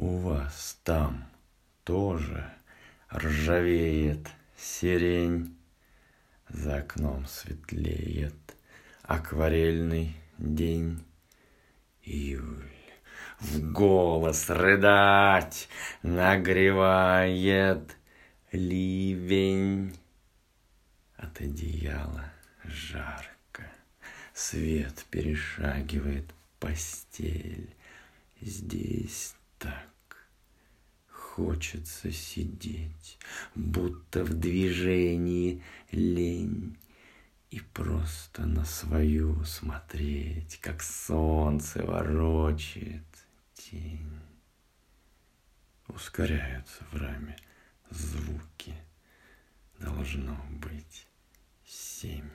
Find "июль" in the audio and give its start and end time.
12.04-12.70